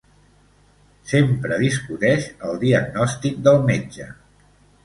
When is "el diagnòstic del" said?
2.49-3.63